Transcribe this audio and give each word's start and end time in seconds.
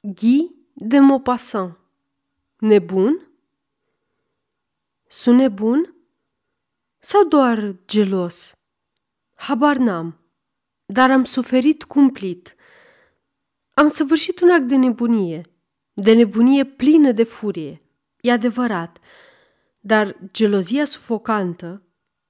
Guy 0.00 0.54
de 0.74 0.98
Maupassant 0.98 1.76
Nebun? 2.58 3.28
Sunt 5.06 5.36
nebun? 5.38 5.94
Sau 6.98 7.24
doar 7.24 7.76
gelos? 7.86 8.52
Habar 9.34 9.76
n-am, 9.76 10.18
dar 10.86 11.10
am 11.10 11.24
suferit 11.24 11.84
cumplit. 11.84 12.54
Am 13.74 13.88
săvârșit 13.88 14.40
un 14.40 14.50
act 14.50 14.62
de 14.68 14.76
nebunie, 14.76 15.42
de 15.92 16.12
nebunie 16.12 16.64
plină 16.64 17.12
de 17.12 17.24
furie. 17.24 17.82
E 18.20 18.32
adevărat, 18.32 18.98
dar 19.80 20.16
gelozia 20.32 20.84
sufocantă, 20.84 21.82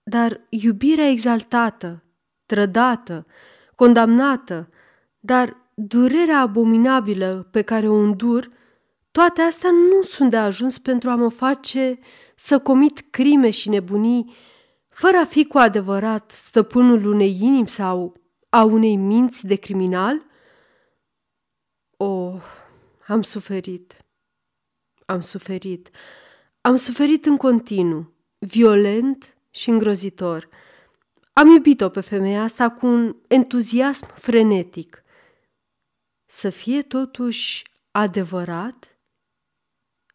dar 0.02 0.40
iubirea 0.48 1.08
exaltată, 1.08 2.04
trădată, 2.46 3.26
condamnată, 3.74 4.68
dar 5.20 5.67
durerea 5.80 6.40
abominabilă 6.40 7.48
pe 7.50 7.62
care 7.62 7.88
o 7.88 7.94
îndur, 7.94 8.48
toate 9.10 9.40
astea 9.40 9.70
nu 9.70 10.02
sunt 10.02 10.30
de 10.30 10.36
ajuns 10.36 10.78
pentru 10.78 11.10
a 11.10 11.14
mă 11.14 11.28
face 11.28 11.98
să 12.34 12.58
comit 12.58 13.04
crime 13.10 13.50
și 13.50 13.68
nebunii, 13.68 14.34
fără 14.88 15.16
a 15.16 15.24
fi 15.24 15.46
cu 15.46 15.58
adevărat 15.58 16.30
stăpânul 16.30 17.06
unei 17.06 17.38
inimi 17.40 17.68
sau 17.68 18.14
a 18.48 18.62
unei 18.62 18.96
minți 18.96 19.46
de 19.46 19.54
criminal? 19.54 20.22
Oh, 21.96 22.42
am 23.06 23.22
suferit, 23.22 23.96
am 25.06 25.20
suferit, 25.20 25.90
am 26.60 26.76
suferit 26.76 27.26
în 27.26 27.36
continuu, 27.36 28.12
violent 28.38 29.36
și 29.50 29.70
îngrozitor. 29.70 30.48
Am 31.32 31.48
iubit-o 31.48 31.88
pe 31.88 32.00
femeia 32.00 32.42
asta 32.42 32.70
cu 32.70 32.86
un 32.86 33.16
entuziasm 33.28 34.06
frenetic– 34.14 35.02
să 36.30 36.50
fie 36.50 36.82
totuși 36.82 37.64
adevărat? 37.90 38.98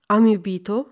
Am 0.05 0.26
iubit-o? 0.26 0.86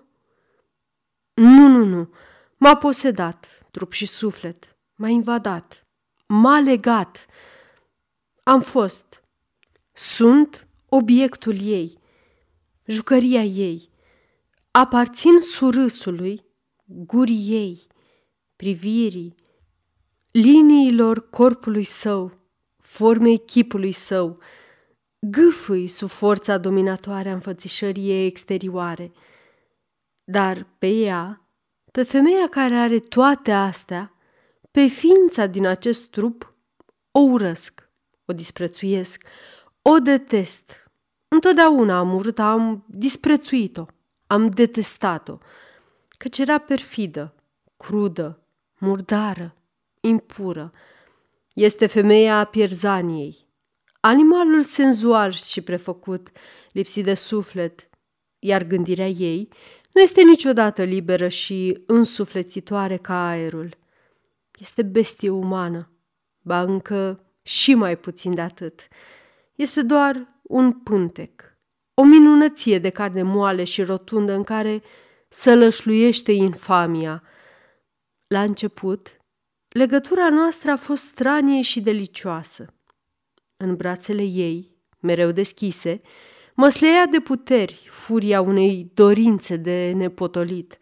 Nu, 1.34 1.66
nu, 1.66 1.84
nu. 1.84 2.14
M-a 2.56 2.76
posedat, 2.76 3.66
trup 3.70 3.92
și 3.92 4.06
suflet. 4.06 4.76
M-a 4.94 5.08
invadat. 5.08 5.86
M-a 6.26 6.60
legat. 6.60 7.26
Am 8.42 8.60
fost. 8.60 9.24
Sunt 9.92 10.68
obiectul 10.88 11.60
ei. 11.60 11.98
Jucăria 12.84 13.42
ei. 13.42 13.90
Aparțin 14.70 15.40
surâsului, 15.40 16.44
gurii 16.84 17.48
ei, 17.50 17.86
privirii, 18.56 19.34
liniilor 20.30 21.30
corpului 21.30 21.84
său, 21.84 22.38
formei 22.78 23.44
chipului 23.44 23.92
său, 23.92 24.38
gâfâi 25.30 25.86
sub 25.88 26.08
forța 26.08 26.58
dominatoare 26.58 27.28
a 27.28 27.32
înfățișării 27.32 28.26
exterioare. 28.26 29.12
Dar 30.24 30.66
pe 30.78 30.88
ea, 30.88 31.46
pe 31.92 32.02
femeia 32.02 32.48
care 32.48 32.74
are 32.74 32.98
toate 32.98 33.52
astea, 33.52 34.12
pe 34.70 34.86
ființa 34.86 35.46
din 35.46 35.66
acest 35.66 36.06
trup, 36.06 36.54
o 37.10 37.20
urăsc, 37.20 37.88
o 38.24 38.32
disprețuiesc, 38.32 39.24
o 39.82 39.98
detest. 39.98 40.90
Întotdeauna 41.28 41.98
am 41.98 42.14
urât, 42.14 42.38
am 42.38 42.84
disprețuit-o, 42.88 43.84
am 44.26 44.48
detestat-o, 44.48 45.38
căci 46.08 46.38
era 46.38 46.58
perfidă, 46.58 47.34
crudă, 47.76 48.46
murdară, 48.78 49.56
impură. 50.00 50.72
Este 51.54 51.86
femeia 51.86 52.44
pierzaniei, 52.44 53.51
Animalul 54.04 54.62
senzual 54.62 55.32
și 55.32 55.60
prefăcut, 55.60 56.28
lipsit 56.72 57.04
de 57.04 57.14
suflet, 57.14 57.88
iar 58.38 58.62
gândirea 58.62 59.08
ei 59.08 59.48
nu 59.92 60.00
este 60.00 60.22
niciodată 60.22 60.82
liberă 60.82 61.28
și 61.28 61.82
însuflețitoare 61.86 62.96
ca 62.96 63.28
aerul. 63.28 63.76
Este 64.58 64.82
bestie 64.82 65.28
umană, 65.28 65.90
ba 66.40 66.62
încă 66.62 67.24
și 67.42 67.74
mai 67.74 67.98
puțin 67.98 68.34
de 68.34 68.40
atât. 68.40 68.88
Este 69.54 69.82
doar 69.82 70.26
un 70.42 70.72
pântec, 70.72 71.42
o 71.94 72.04
minunăție 72.04 72.78
de 72.78 72.90
carne 72.90 73.22
moale 73.22 73.64
și 73.64 73.82
rotundă 73.82 74.32
în 74.32 74.44
care 74.44 74.82
sălășluiește 75.28 76.32
infamia. 76.32 77.22
La 78.26 78.42
început, 78.42 79.16
legătura 79.68 80.28
noastră 80.28 80.70
a 80.70 80.76
fost 80.76 81.02
stranie 81.02 81.62
și 81.62 81.80
delicioasă 81.80 82.74
în 83.62 83.76
brațele 83.76 84.22
ei, 84.22 84.70
mereu 85.00 85.30
deschise, 85.30 86.00
măsleia 86.54 87.06
de 87.06 87.20
puteri 87.20 87.86
furia 87.90 88.40
unei 88.40 88.90
dorințe 88.94 89.56
de 89.56 89.92
nepotolit, 89.96 90.78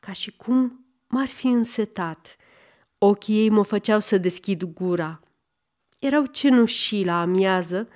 ca 0.00 0.12
și 0.12 0.36
cum 0.36 0.86
m-ar 1.06 1.26
fi 1.26 1.46
însetat. 1.46 2.36
Ochii 2.98 3.38
ei 3.38 3.48
mă 3.48 3.62
făceau 3.62 4.00
să 4.00 4.18
deschid 4.18 4.62
gura. 4.62 5.20
Erau 5.98 6.24
cenușii 6.24 7.04
la 7.04 7.20
amiază, 7.20 7.88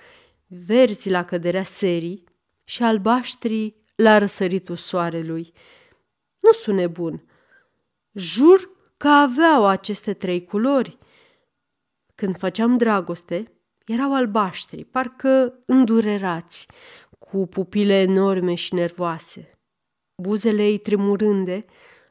verzi 0.46 1.10
la 1.10 1.24
căderea 1.24 1.64
serii 1.64 2.24
și 2.64 2.82
albaștri 2.82 3.74
la 3.94 4.18
răsăritul 4.18 4.76
soarelui. 4.76 5.52
Nu 6.40 6.52
sunt 6.52 6.76
nebun. 6.76 7.24
Jur 8.12 8.70
că 8.96 9.08
aveau 9.08 9.66
aceste 9.66 10.14
trei 10.14 10.44
culori. 10.44 10.98
Când 12.14 12.38
făceam 12.38 12.76
dragoste, 12.76 13.50
erau 13.86 14.14
albaștri, 14.14 14.84
parcă 14.84 15.58
îndurerați, 15.66 16.66
cu 17.18 17.46
pupile 17.46 18.00
enorme 18.00 18.54
și 18.54 18.74
nervoase. 18.74 19.50
Buzele 20.22 20.66
ei 20.66 20.78
tremurânde 20.78 21.60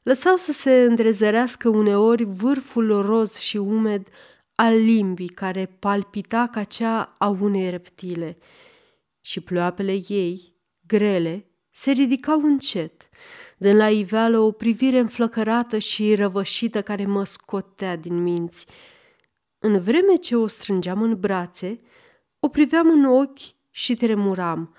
lăsau 0.03 0.35
să 0.35 0.51
se 0.51 0.83
îndrezărească 0.83 1.69
uneori 1.69 2.23
vârful 2.23 3.01
roz 3.01 3.37
și 3.37 3.57
umed 3.57 4.07
al 4.55 4.75
limbii 4.75 5.27
care 5.27 5.65
palpita 5.79 6.47
ca 6.51 6.63
cea 6.63 7.15
a 7.17 7.27
unei 7.27 7.69
reptile 7.69 8.35
și 9.21 9.39
ploapele 9.41 9.99
ei, 10.07 10.55
grele, 10.87 11.45
se 11.71 11.91
ridicau 11.91 12.41
încet, 12.41 13.09
dând 13.57 13.77
la 13.77 13.89
iveală 13.89 14.39
o 14.39 14.51
privire 14.51 14.99
înflăcărată 14.99 15.77
și 15.77 16.15
răvășită 16.15 16.81
care 16.81 17.05
mă 17.05 17.23
scotea 17.23 17.95
din 17.95 18.23
minți– 18.23 18.65
în 19.59 19.79
vreme 19.79 20.15
ce 20.15 20.35
o 20.35 20.47
strângeam 20.47 21.01
în 21.01 21.19
brațe, 21.19 21.75
o 22.39 22.47
priveam 22.47 22.89
în 22.89 23.05
ochi 23.05 23.39
și 23.71 23.95
tremuram, 23.95 24.75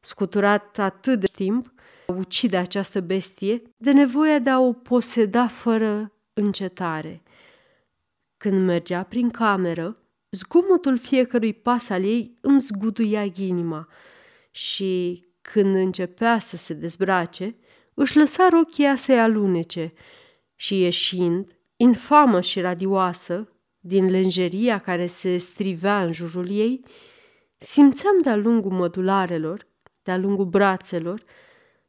scuturat 0.00 0.78
atât 0.78 1.20
de 1.20 1.26
timp 1.26 1.72
a 2.06 2.12
ucide 2.12 2.56
această 2.56 3.00
bestie 3.00 3.62
de 3.76 3.92
nevoia 3.92 4.38
de 4.38 4.50
a 4.50 4.60
o 4.60 4.72
poseda 4.72 5.48
fără 5.48 6.12
încetare. 6.32 7.22
Când 8.36 8.64
mergea 8.64 9.02
prin 9.02 9.30
cameră, 9.30 9.98
zgomotul 10.30 10.98
fiecărui 10.98 11.52
pas 11.52 11.88
al 11.88 12.04
ei 12.04 12.34
îmi 12.40 12.60
zguduia 12.60 13.24
inima 13.36 13.88
și, 14.50 15.24
când 15.42 15.74
începea 15.74 16.38
să 16.38 16.56
se 16.56 16.74
dezbrace, 16.74 17.50
își 17.94 18.16
lăsa 18.16 18.48
rochia 18.48 18.94
să-i 18.94 19.20
alunece 19.20 19.92
și, 20.54 20.80
ieșind, 20.80 21.56
infamă 21.76 22.40
și 22.40 22.60
radioasă, 22.60 23.48
din 23.86 24.10
lenjeria 24.10 24.78
care 24.78 25.06
se 25.06 25.36
strivea 25.36 26.04
în 26.04 26.12
jurul 26.12 26.50
ei, 26.50 26.80
simțeam 27.56 28.18
de-a 28.22 28.36
lungul 28.36 28.70
mădularelor, 28.70 29.66
de-a 30.02 30.16
lungul 30.16 30.44
brațelor, 30.44 31.22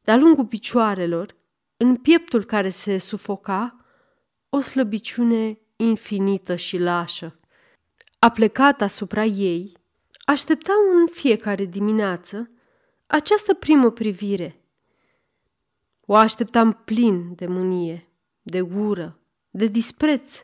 de-a 0.02 0.16
lungul 0.16 0.46
picioarelor, 0.46 1.36
în 1.78 1.96
pieptul 1.96 2.44
care 2.44 2.70
se 2.70 2.98
sufoca, 2.98 3.86
o 4.50 4.60
slăbiciune 4.60 5.60
infinită 5.76 6.56
și 6.56 6.78
lașă. 6.78 7.36
A 8.20 8.30
plecat 8.30 8.82
asupra 8.82 9.24
ei, 9.24 9.78
așteptam 10.26 10.76
în 10.94 11.08
fiecare 11.08 11.66
dimineață 11.66 12.52
această 13.08 13.54
primă 13.54 13.92
privire. 13.92 14.64
O 16.06 16.16
așteptam 16.16 16.82
plin 16.86 17.36
de 17.36 17.46
mânie, 17.46 18.10
de 18.42 18.62
ură, 18.62 19.20
de 19.50 19.68
dispreț 19.68 20.44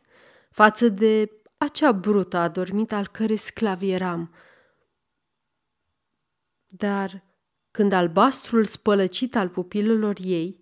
față 0.51 0.89
de 0.89 1.40
acea 1.63 1.91
brută 1.91 2.37
adormită 2.37 2.95
al 2.95 3.07
cărei 3.07 3.37
sclav 3.37 3.81
eram. 3.81 4.33
Dar 6.67 7.23
când 7.71 7.91
albastrul 7.91 8.65
spălăcit 8.65 9.35
al 9.35 9.49
pupilelor 9.49 10.15
ei, 10.23 10.59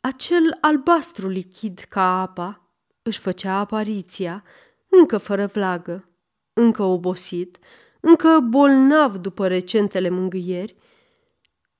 acel 0.00 0.58
albastru 0.60 1.28
lichid 1.28 1.78
ca 1.78 2.20
apa, 2.20 2.74
își 3.02 3.18
făcea 3.18 3.58
apariția, 3.58 4.44
încă 4.88 5.18
fără 5.18 5.46
vlagă, 5.46 6.04
încă 6.52 6.82
obosit, 6.82 7.58
încă 8.00 8.40
bolnav 8.40 9.16
după 9.16 9.46
recentele 9.46 10.08
mângâieri, 10.08 10.76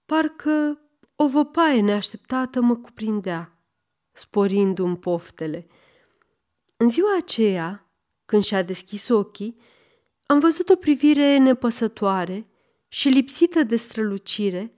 parcă 0.06 0.81
o 1.16 1.28
văpaie 1.28 1.81
neașteptată 1.81 2.60
mă 2.60 2.76
cuprindea, 2.76 3.58
sporindu-mi 4.12 4.99
poftele. 4.99 5.66
În 6.76 6.88
ziua 6.88 7.16
aceea, 7.16 7.87
când 8.32 8.44
și-a 8.44 8.62
deschis 8.62 9.08
ochii, 9.08 9.55
am 10.26 10.38
văzut 10.38 10.69
o 10.69 10.76
privire 10.76 11.37
nepăsătoare 11.37 12.43
și 12.88 13.08
lipsită 13.08 13.62
de 13.62 13.76
strălucire, 13.76 14.70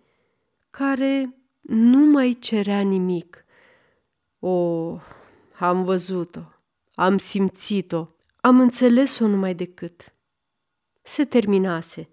care 0.71 1.39
nu 1.61 1.99
mai 1.99 2.37
cerea 2.41 2.81
nimic. 2.81 3.45
O, 4.39 4.99
am 5.59 5.85
văzut-o, 5.85 6.41
am 6.95 7.19
simțit-o, 7.19 8.07
am 8.41 8.61
înțeles-o 8.61 9.27
numai 9.27 9.55
decât. 9.55 10.13
Se 11.03 11.25
terminase. 11.25 12.09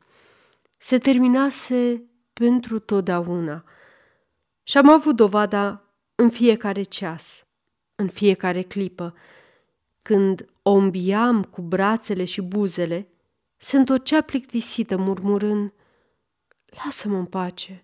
Se 0.77 0.97
terminase 0.97 2.03
pentru 2.33 2.79
totdeauna. 2.79 3.63
Și 4.63 4.77
am 4.77 4.89
avut 4.89 5.15
dovada 5.15 5.83
în 6.15 6.29
fiecare 6.29 6.81
ceas, 6.81 7.47
în 7.95 8.09
fiecare 8.09 8.61
clipă, 8.61 9.15
când 10.01 10.45
o 10.62 10.71
îmbiam 10.71 11.44
cu 11.44 11.62
brațele 11.62 12.25
și 12.25 12.42
buzele, 12.42 13.09
se 13.57 13.77
întorcea 13.77 14.21
plictisită 14.21 14.98
murmurând, 14.98 15.74
Lasă-mă 16.65 17.18
în 17.18 17.25
pace, 17.25 17.81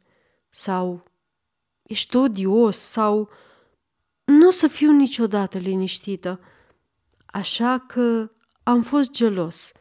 sau 0.50 1.04
Ești 1.84 2.16
odios, 2.16 2.78
sau 2.78 3.30
Nu 4.24 4.48
o 4.48 4.52
să 4.52 4.68
fiu 4.68 4.92
niciodată 4.92 5.58
liniștită. 5.58 6.40
Așa 7.26 7.80
că 7.80 8.32
am 8.64 8.82
fost 8.84 9.12
gelos, 9.12 9.72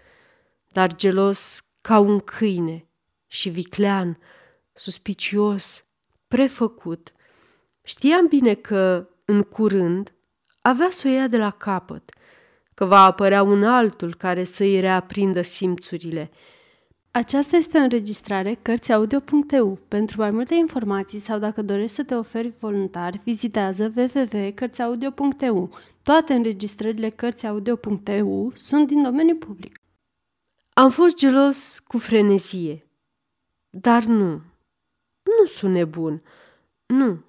dar 0.72 0.94
gelos 0.94 1.68
ca 1.80 1.98
un 1.98 2.20
câine 2.20 2.88
și 3.26 3.48
viclean, 3.48 4.18
suspicios, 4.72 5.82
prefăcut. 6.28 7.10
Știam 7.82 8.26
bine 8.26 8.54
că, 8.54 9.08
în 9.24 9.42
curând, 9.42 10.14
avea 10.60 10.90
să 10.90 11.08
o 11.08 11.10
ia 11.10 11.26
de 11.26 11.36
la 11.36 11.50
capăt, 11.50 12.10
că 12.76 12.84
va 12.84 13.04
apărea 13.04 13.42
un 13.42 13.64
altul 13.64 14.14
care 14.14 14.44
să 14.44 14.62
îi 14.62 14.80
reaprindă 14.80 15.42
simțurile. 15.42 16.30
Aceasta 17.10 17.56
este 17.56 17.78
o 17.78 17.80
înregistrare 17.80 18.58
Cărțiaudio.eu. 18.62 19.78
Pentru 19.88 20.20
mai 20.20 20.30
multe 20.30 20.54
informații 20.54 21.18
sau 21.18 21.38
dacă 21.38 21.62
dorești 21.62 21.96
să 21.96 22.04
te 22.04 22.14
oferi 22.14 22.52
voluntar, 22.58 23.20
vizitează 23.24 23.92
www.cărțiaudio.eu. 23.96 25.70
Toate 26.02 26.34
înregistrările 26.34 27.08
Cărțiaudio.eu 27.08 28.52
sunt 28.54 28.86
din 28.86 29.02
domeniu 29.02 29.36
public. 29.36 29.80
Am 30.72 30.90
fost 30.90 31.16
gelos 31.16 31.78
cu 31.78 31.98
frenezie, 31.98 32.82
dar 33.70 34.04
nu. 34.04 34.30
Nu 35.22 35.46
sunt 35.46 35.72
nebun. 35.72 36.22
Nu. 36.86 37.24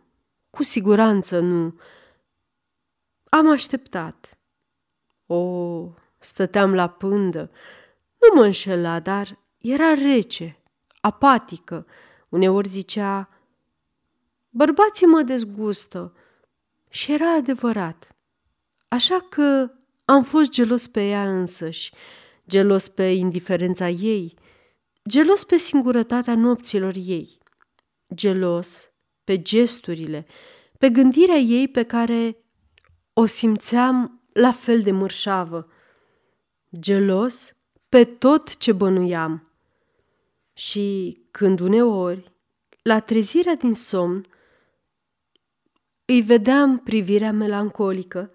Cu 0.50 0.64
siguranță 0.64 1.40
nu. 1.40 1.80
Am 3.30 3.50
așteptat. 3.50 4.37
O, 5.28 5.90
stăteam 6.20 6.74
la 6.74 6.88
pândă. 6.88 7.52
Nu 8.20 8.40
mă 8.40 8.46
înșela, 8.46 9.00
dar 9.00 9.40
era 9.58 9.94
rece, 9.94 10.60
apatică. 11.02 11.86
Uneori 12.30 12.68
zicea, 12.68 13.28
bărbații 14.50 15.06
mă 15.06 15.22
dezgustă. 15.22 16.14
Și 16.90 17.12
era 17.12 17.34
adevărat. 17.34 18.08
Așa 18.88 19.26
că 19.30 19.72
am 20.06 20.24
fost 20.24 20.50
gelos 20.50 20.88
pe 20.88 21.08
ea 21.08 21.30
însăși, 21.30 21.94
gelos 22.48 22.88
pe 22.88 23.04
indiferența 23.04 23.90
ei, 23.90 24.34
gelos 25.10 25.44
pe 25.44 25.58
singurătatea 25.58 26.36
nopților 26.36 26.94
ei, 26.96 27.38
gelos 28.14 28.92
pe 29.24 29.42
gesturile, 29.42 30.26
pe 30.78 30.90
gândirea 30.90 31.36
ei 31.36 31.68
pe 31.68 31.84
care 31.84 32.38
o 33.14 33.26
simțeam 33.26 34.17
la 34.38 34.52
fel 34.52 34.82
de 34.82 34.92
mărșavă, 34.92 35.68
gelos 36.80 37.56
pe 37.90 38.04
tot 38.04 38.58
ce 38.58 38.72
bănuiam. 38.72 39.52
Și 40.54 41.18
când 41.32 41.60
uneori, 41.60 42.32
la 42.82 43.00
trezirea 43.00 43.56
din 43.56 43.74
somn, 43.74 44.26
îi 46.06 46.22
vedeam 46.22 46.78
privirea 46.78 47.32
melancolică 47.32 48.32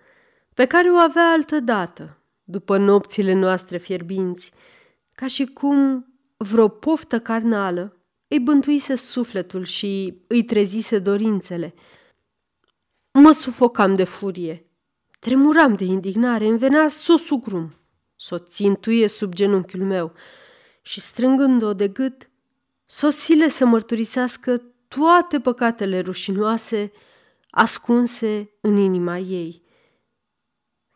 pe 0.55 0.67
care 0.67 0.91
o 0.91 0.95
avea 0.95 1.31
altă 1.31 1.61
dată, 1.61 2.19
după 2.45 2.77
nopțile 2.77 3.33
noastre 3.33 3.77
fierbinți, 3.77 4.53
ca 5.13 5.27
și 5.27 5.45
cum 5.45 6.07
vreo 6.37 6.69
poftă 6.69 7.21
carnală 7.21 7.97
îi 8.29 8.41
bântuise 8.41 8.95
sufletul 8.95 9.65
și 9.65 10.23
îi 10.27 10.45
trezise 10.45 10.99
dorințele. 10.99 11.75
Mă 13.13 13.33
sufocam 13.33 13.95
de 13.95 14.05
furie, 14.05 14.63
tremuram 15.23 15.75
de 15.75 15.85
indignare, 15.85 16.47
îmi 16.47 16.59
venea 16.59 16.89
să 16.89 17.13
o 17.13 17.17
sugrum, 17.17 17.75
să 18.17 18.35
o 18.35 18.39
țintuie 18.39 19.07
sub 19.07 19.35
genunchiul 19.35 19.83
meu 19.83 20.13
și 20.81 21.01
strângând-o 21.01 21.75
de 21.75 21.89
gât, 21.89 22.31
sosile 22.85 23.49
să 23.49 23.65
mărturisească 23.65 24.63
toate 24.89 25.41
păcatele 25.41 26.01
rușinoase 26.01 26.93
ascunse 27.51 28.51
în 28.61 28.77
inima 28.77 29.19
ei. 29.19 29.63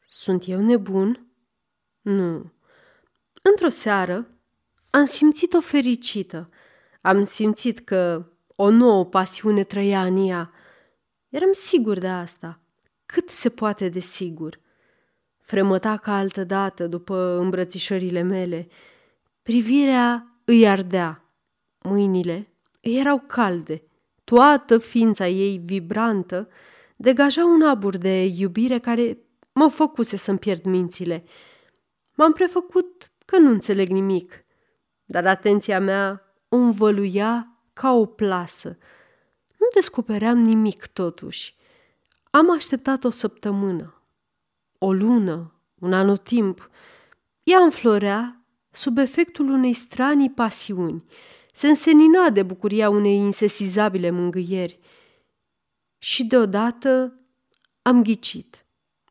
Sunt 0.07 0.49
eu 0.49 0.61
nebun? 0.61 1.27
Nu. 2.01 2.53
Într-o 3.43 3.69
seară 3.69 4.27
am 4.91 5.05
simțit-o 5.05 5.61
fericită. 5.61 6.51
Am 7.01 7.25
simțit 7.25 7.79
că 7.79 8.31
o 8.57 8.71
nouă 8.71 9.05
pasiune 9.05 9.65
trăia 9.65 10.05
în 10.05 10.29
ea. 10.29 10.53
Eram 11.29 11.53
sigur 11.53 11.99
de 11.99 12.09
asta, 12.09 12.61
cât 13.07 13.31
se 13.31 13.49
poate 13.49 13.89
de 13.89 13.99
sigur. 13.99 14.61
Fremăta 15.39 15.97
ca 15.97 16.17
altă 16.17 16.45
dată 16.45 16.87
după 16.87 17.39
îmbrățișările 17.41 18.23
mele. 18.23 18.69
Privirea 19.43 20.41
îi 20.45 20.69
ardea. 20.69 21.25
Mâinile 21.83 22.47
îi 22.83 22.99
erau 22.99 23.19
calde. 23.27 23.83
Toată 24.25 24.79
ființa 24.79 25.29
ei 25.29 25.59
vibrantă 25.65 26.49
degaja 26.97 27.45
un 27.45 27.63
abur 27.63 27.97
de 27.97 28.25
iubire 28.25 28.79
care 28.79 29.19
mă 29.53 29.69
făcuse 29.69 30.17
să-mi 30.17 30.39
pierd 30.39 30.65
mințile. 30.65 31.25
M-am 32.15 32.33
prefăcut 32.33 33.13
că 33.25 33.39
nu 33.39 33.51
înțeleg 33.51 33.89
nimic, 33.89 34.45
dar 35.05 35.27
atenția 35.27 35.81
mea 35.81 36.35
o 36.49 36.57
învăluia 36.57 37.61
ca 37.73 37.93
o 37.93 38.07
plasă. 38.07 38.79
Nu 39.59 39.67
descopeream 39.75 40.39
nimic 40.39 40.87
totuși. 40.87 41.56
Am 42.37 42.51
așteptat 42.51 43.05
o 43.05 43.11
săptămână, 43.11 44.03
o 44.79 44.93
lună, 44.93 45.53
un 45.75 45.93
anotimp. 45.93 46.71
Ea 47.43 47.59
înflorea 47.59 48.45
sub 48.71 48.99
efectul 48.99 49.51
unei 49.51 49.73
stranii 49.73 50.31
pasiuni, 50.31 51.05
se 51.53 51.69
însenina 51.69 52.31
de 52.31 52.43
bucuria 52.43 52.91
unei 52.91 53.17
insesizabile 53.17 54.11
mângâieri. 54.11 54.79
Și 55.99 56.25
deodată 56.25 57.15
am 57.83 58.03
ghicit. 58.03 58.67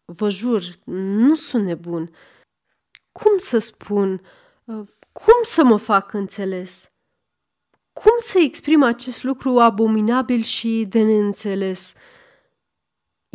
Vă 0.05 0.29
jur, 0.29 0.63
nu 0.84 1.36
sunt 1.36 1.65
nebun. 1.65 2.12
Cum 3.12 3.38
să 3.38 3.58
spun? 3.58 4.22
Cum 5.12 5.44
să 5.44 5.63
mă 5.63 5.77
fac 5.77 6.13
înțeles? 6.13 6.91
Cum 7.94 8.13
să 8.17 8.39
exprim 8.39 8.84
acest 8.84 9.24
lucru 9.24 9.60
abominabil 9.60 10.41
și 10.41 10.86
de 10.89 11.03
neînțeles? 11.03 11.94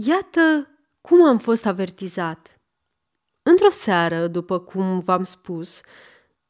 Iată 0.07 0.69
cum 1.01 1.25
am 1.25 1.39
fost 1.39 1.67
avertizat. 1.67 2.61
Într-o 3.43 3.71
seară, 3.71 4.27
după 4.27 4.61
cum 4.61 4.99
v-am 4.99 5.23
spus, 5.23 5.81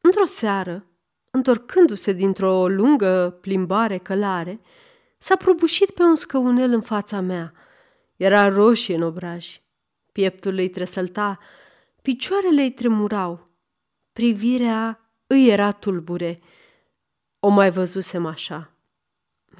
într-o 0.00 0.24
seară, 0.24 0.86
întorcându-se 1.30 2.12
dintr-o 2.12 2.68
lungă 2.68 3.38
plimbare 3.40 3.98
călare, 3.98 4.60
s-a 5.18 5.36
prăbușit 5.36 5.90
pe 5.90 6.02
un 6.02 6.16
scăunel 6.16 6.72
în 6.72 6.80
fața 6.80 7.20
mea. 7.20 7.52
Era 8.16 8.48
roșie 8.48 8.94
în 8.94 9.02
obraj. 9.02 9.60
Pieptul 10.12 10.54
îi 10.54 10.70
tresălta, 10.70 11.38
picioarele 12.02 12.62
îi 12.62 12.72
tremurau. 12.72 13.42
Privirea 14.12 15.10
îi 15.26 15.48
era 15.48 15.72
tulbure. 15.72 16.40
O 17.40 17.48
mai 17.48 17.70
văzusem 17.70 18.26
așa. 18.26 18.72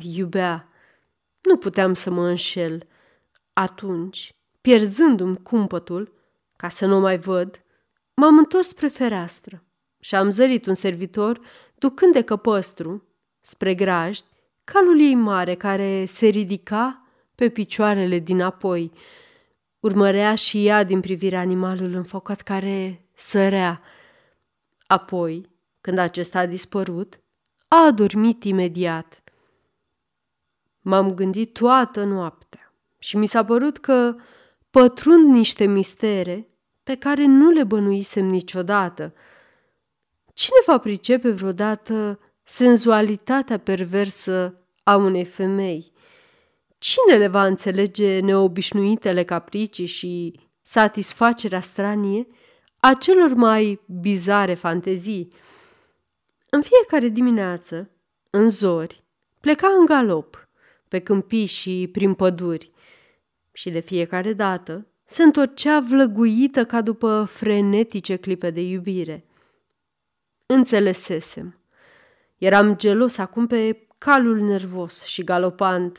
Iubea. 0.03 0.69
Nu 1.41 1.57
puteam 1.57 1.95
să 1.95 2.11
mă 2.11 2.27
înșel. 2.27 2.89
Atunci, 3.53 4.35
pierzându-mi 4.61 5.43
cumpătul, 5.43 6.13
ca 6.57 6.69
să 6.69 6.87
nu 6.87 7.01
mai 7.01 7.19
văd, 7.19 7.65
m-am 8.15 8.39
întors 8.39 8.69
spre 8.69 8.89
fereastră 8.89 9.65
și 10.01 10.15
am 10.15 10.31
zărit 10.31 10.67
un 10.67 10.75
servitor 10.75 11.41
ducând 11.75 12.13
de 12.13 12.23
căpăstru, 12.23 13.05
spre 13.41 13.75
grajd, 13.75 14.25
calul 14.65 15.01
ei 15.01 15.15
mare 15.15 15.55
care 15.55 16.05
se 16.05 16.27
ridica 16.27 17.07
pe 17.35 17.49
picioarele 17.49 18.19
dinapoi. 18.19 18.93
Urmărea 19.81 20.35
și 20.35 20.67
ea 20.67 20.85
din 20.85 21.01
privirea 21.01 21.41
animalul 21.41 21.95
înfocat 21.95 22.41
care 22.41 23.09
sărea. 23.15 23.83
Apoi, 24.87 25.51
când 25.81 25.99
acesta 25.99 26.39
a 26.39 26.47
dispărut, 26.47 27.21
a 27.69 27.85
adormit 27.85 28.45
imediat. 28.45 29.23
M-am 30.81 31.15
gândit 31.15 31.53
toată 31.53 32.05
noaptea 32.05 32.70
și 33.03 33.17
mi 33.17 33.27
s-a 33.27 33.45
părut 33.45 33.79
că 33.79 34.17
pătrund 34.71 35.35
niște 35.35 35.65
mistere 35.65 36.47
pe 36.83 36.95
care 36.95 37.25
nu 37.25 37.51
le 37.51 37.65
bănuisem 37.65 38.27
niciodată. 38.27 39.15
Cine 40.35 40.57
va 40.67 40.79
pricepe 40.79 41.31
vreodată 41.31 42.21
senzualitatea 42.43 43.59
perversă 43.59 44.65
a 44.83 44.97
unei 44.97 45.25
femei. 45.25 45.93
Cine 46.79 47.17
le 47.17 47.27
va 47.27 47.47
înțelege 47.47 48.21
neobișnuitele 48.21 49.25
capricii 49.25 49.87
și 49.87 50.41
satisfacerea 50.63 51.61
stranie 51.61 52.27
a 52.81 52.95
celor 52.95 53.35
mai 53.35 53.81
bizare 54.01 54.55
fantezii? 54.55 55.29
În 56.51 56.63
fiecare 56.63 57.09
dimineață, 57.09 57.91
în 58.31 58.49
zori, 58.49 59.05
pleca 59.41 59.69
în 59.69 59.85
galop, 59.85 60.49
pe 60.89 60.99
câmpii 60.99 61.45
și 61.45 61.89
prin 61.93 62.15
păduri, 62.15 62.71
și 63.53 63.71
de 63.71 63.81
fiecare 63.81 64.33
dată 64.33 64.87
se 65.05 65.23
întorcea 65.23 65.81
vlăguită 65.81 66.65
ca 66.65 66.81
după 66.81 67.29
frenetice 67.31 68.17
clipe 68.17 68.51
de 68.51 68.61
iubire. 68.61 69.25
Înțelesesem. 70.47 71.61
Eram 72.39 72.77
gelos 72.77 73.19
acum 73.19 73.47
pe 73.47 73.87
calul 73.99 74.41
nervos 74.41 75.05
și 75.05 75.25
galopant. 75.25 75.99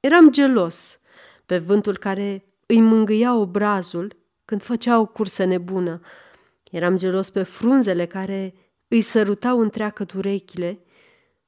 Eram 0.00 0.30
gelos 0.30 1.00
pe 1.46 1.58
vântul 1.58 1.98
care 1.98 2.44
îi 2.66 2.80
mângâia 2.80 3.34
obrazul 3.34 4.16
când 4.44 4.62
făcea 4.62 4.98
o 4.98 5.06
cursă 5.06 5.44
nebună. 5.44 6.00
Eram 6.70 6.96
gelos 6.96 7.30
pe 7.30 7.42
frunzele 7.42 8.06
care 8.06 8.54
îi 8.88 9.00
sărutau 9.00 9.60
întreagă 9.60 10.06
urechile, 10.16 10.78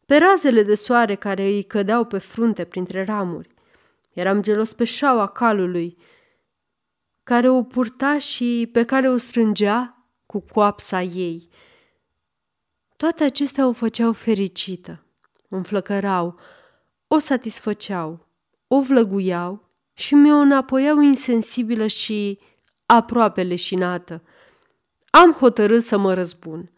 pe 0.07 0.17
razele 0.17 0.62
de 0.62 0.75
soare 0.75 1.14
care 1.14 1.45
îi 1.45 1.62
cădeau 1.62 2.05
pe 2.05 2.19
frunte 2.19 2.64
printre 2.64 3.05
ramuri. 3.05 3.53
Eram 4.14 4.42
gelos 4.42 4.73
pe 4.73 4.85
șaua 4.85 5.26
calului, 5.26 5.97
care 7.23 7.49
o 7.49 7.62
purta 7.62 8.18
și 8.18 8.68
pe 8.73 8.85
care 8.85 9.09
o 9.09 9.16
strângea 9.16 10.06
cu 10.26 10.40
coapsa 10.40 11.02
ei. 11.02 11.49
Toate 12.97 13.25
acestea 13.25 13.66
o 13.66 13.73
făceau 13.73 14.12
fericită, 14.12 15.04
o 15.50 15.56
înflăcărau, 15.56 16.38
o 17.06 17.18
satisfăceau, 17.18 18.26
o 18.68 18.80
vlăguiau 18.80 19.68
și 19.92 20.14
mi-o 20.14 20.37
înapoiau 20.37 21.00
insensibilă 21.00 21.87
și 21.87 22.38
aproape 22.87 23.42
leșinată. 23.42 24.23
Am 25.11 25.33
hotărât 25.33 25.83
să 25.83 25.97
mă 25.97 26.14
răzbun. 26.14 26.71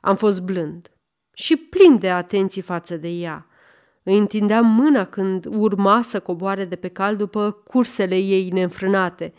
Am 0.00 0.16
fost 0.16 0.42
blând 0.42 0.90
și 1.32 1.56
plin 1.56 1.98
de 1.98 2.10
atenții 2.10 2.62
față 2.62 2.96
de 2.96 3.08
ea. 3.08 3.46
Îi 4.10 4.18
întindeam 4.18 4.66
mâna 4.66 5.04
când 5.04 5.44
urma 5.44 6.02
să 6.02 6.20
coboare 6.20 6.64
de 6.64 6.76
pe 6.76 6.88
cal 6.88 7.16
după 7.16 7.50
cursele 7.50 8.16
ei 8.16 8.50
neînfrânate. 8.50 9.32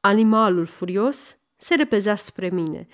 Animalul 0.00 0.66
furios 0.66 1.38
se 1.56 1.74
repezea 1.74 2.16
spre 2.16 2.48
mine. 2.48 2.86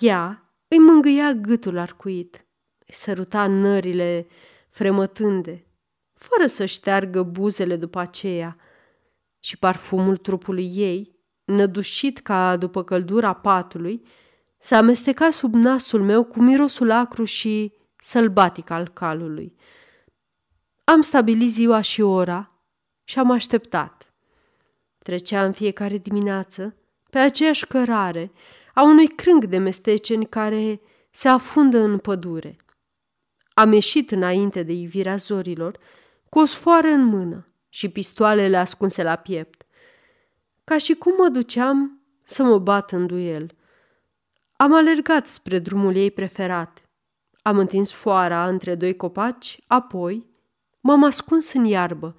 Ea 0.00 0.52
îi 0.68 0.78
mângâia 0.78 1.32
gâtul 1.32 1.78
arcuit, 1.78 2.46
îi 2.86 2.94
săruta 2.94 3.46
nările 3.46 4.26
fremătânde, 4.68 5.66
fără 6.14 6.46
să 6.46 6.64
șteargă 6.64 7.22
buzele 7.22 7.76
după 7.76 7.98
aceea, 7.98 8.56
și 9.40 9.58
parfumul 9.58 10.16
trupului 10.16 10.70
ei, 10.74 11.18
nădușit 11.44 12.18
ca 12.18 12.56
după 12.56 12.82
căldura 12.84 13.32
patului, 13.32 14.02
se 14.58 14.74
amesteca 14.74 15.30
sub 15.30 15.54
nasul 15.54 16.02
meu 16.02 16.24
cu 16.24 16.42
mirosul 16.42 16.90
acru 16.90 17.24
și 17.24 17.72
sălbatic 17.96 18.70
al 18.70 18.88
calului. 18.88 19.56
Am 20.84 21.00
stabilit 21.00 21.50
ziua 21.50 21.80
și 21.80 22.00
ora 22.00 22.46
și 23.04 23.18
am 23.18 23.30
așteptat. 23.30 24.12
Trecea 24.98 25.44
în 25.44 25.52
fiecare 25.52 25.98
dimineață 25.98 26.76
pe 27.10 27.18
aceeași 27.18 27.66
cărare 27.66 28.32
a 28.74 28.82
unui 28.82 29.06
crâng 29.06 29.44
de 29.44 29.58
mesteceni 29.58 30.26
care 30.26 30.80
se 31.10 31.28
afundă 31.28 31.78
în 31.78 31.98
pădure. 31.98 32.56
Am 33.54 33.72
ieșit 33.72 34.10
înainte 34.10 34.62
de 34.62 34.72
ivirea 34.72 35.16
zorilor 35.16 35.78
cu 36.28 36.38
o 36.38 36.44
sfoară 36.44 36.88
în 36.88 37.04
mână 37.04 37.46
și 37.68 37.88
pistoalele 37.88 38.56
ascunse 38.56 39.02
la 39.02 39.16
piept, 39.16 39.66
ca 40.64 40.78
și 40.78 40.94
cum 40.94 41.14
mă 41.18 41.28
duceam 41.28 42.00
să 42.24 42.42
mă 42.42 42.58
bat 42.58 42.92
în 42.92 43.06
duel. 43.06 43.50
Am 44.56 44.74
alergat 44.74 45.26
spre 45.26 45.58
drumul 45.58 45.96
ei 45.96 46.10
preferat. 46.10 46.88
Am 47.42 47.58
întins 47.58 47.92
foara 47.92 48.48
între 48.48 48.74
doi 48.74 48.96
copaci, 48.96 49.58
apoi 49.66 50.32
m-am 50.86 51.04
ascuns 51.04 51.52
în 51.52 51.64
iarbă. 51.64 52.16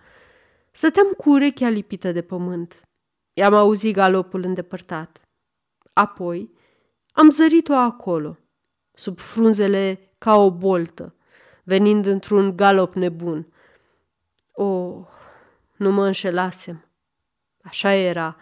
Stăteam 0.71 1.07
cu 1.17 1.29
urechea 1.29 1.69
lipită 1.69 2.11
de 2.11 2.21
pământ. 2.21 2.87
I-am 3.33 3.53
auzit 3.53 3.93
galopul 3.93 4.43
îndepărtat. 4.47 5.21
Apoi 5.93 6.51
am 7.11 7.29
zărit-o 7.29 7.73
acolo, 7.73 8.37
sub 8.93 9.19
frunzele 9.19 10.11
ca 10.17 10.35
o 10.35 10.51
boltă, 10.51 11.15
venind 11.63 12.05
într-un 12.05 12.55
galop 12.55 12.93
nebun. 12.93 13.47
O, 14.51 14.63
oh, 14.63 15.05
nu 15.75 15.91
mă 15.91 16.05
înșelasem. 16.05 16.85
Așa 17.63 17.93
era. 17.93 18.37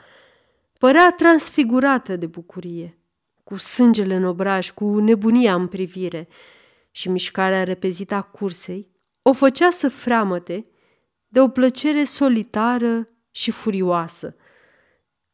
Părea 0.80 1.12
transfigurată 1.12 2.16
de 2.16 2.26
bucurie, 2.26 2.98
cu 3.44 3.58
sângele 3.58 4.16
în 4.16 4.24
obraj, 4.24 4.72
cu 4.72 5.00
nebunia 5.00 5.56
în 5.56 5.68
privire 5.68 6.28
și 6.92 7.10
mișcarea 7.10 7.64
repezită 7.64 8.16
a 8.16 8.22
cursei 8.22 8.93
o 9.24 9.34
făcea 9.34 9.70
să 9.70 9.90
freamăte 9.90 10.62
de 11.28 11.40
o 11.40 11.48
plăcere 11.48 12.04
solitară 12.04 13.08
și 13.32 13.52
furioasă. 13.52 14.36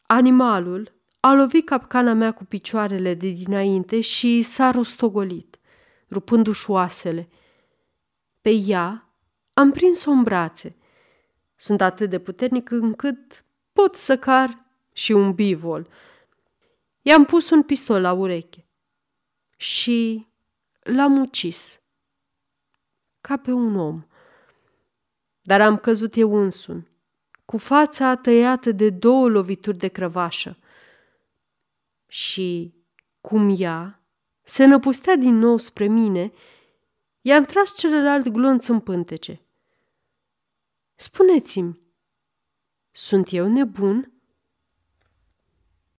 Animalul 0.02 0.94
a 1.20 1.34
lovit 1.34 1.66
capcana 1.66 2.14
mea 2.14 2.32
cu 2.32 2.46
picioarele 2.46 3.14
de 3.14 3.30
dinainte 3.30 4.02
și 4.02 4.42
s-a 4.42 4.72
rostogolit, 4.72 5.60
rupându-și 6.10 6.70
oasele. 6.70 7.30
Pe 8.42 8.50
ea 8.50 9.14
am 9.54 9.72
prins-o 9.72 10.12
în 10.12 10.24
brațe. 10.24 10.76
Sunt 11.56 11.82
atât 11.82 12.10
de 12.10 12.20
puternic 12.20 12.72
încât 12.72 13.46
pot 13.74 13.96
să 13.96 14.18
car 14.18 14.66
și 14.94 15.12
un 15.12 15.34
bivol. 15.34 15.88
I-am 17.02 17.26
pus 17.26 17.50
un 17.50 17.64
pistol 17.64 18.02
la 18.02 18.12
ureche 18.12 18.66
și 19.58 20.28
l-am 20.80 21.20
ucis, 21.20 21.79
ca 23.22 23.38
pe 23.38 23.52
un 23.52 23.76
om. 23.76 24.04
Dar 25.42 25.62
am 25.62 25.78
căzut 25.78 26.16
eu 26.16 26.36
însun, 26.36 26.88
cu 27.46 27.58
fața 27.58 28.16
tăiată 28.16 28.72
de 28.72 28.90
două 28.90 29.28
lovituri 29.28 29.78
de 29.78 29.88
crăvașă. 29.88 30.58
Și, 32.08 32.74
cum 33.22 33.56
ea 33.58 34.02
se 34.44 34.66
năpustea 34.66 35.16
din 35.16 35.36
nou 35.36 35.58
spre 35.58 35.88
mine, 35.88 36.32
i-am 37.22 37.44
tras 37.44 37.76
celălalt 37.76 38.28
glonț 38.28 38.68
în 38.68 38.80
pântece. 38.80 39.42
Spuneți-mi, 40.96 41.80
sunt 42.92 43.28
eu 43.32 43.48
nebun? 43.48 44.19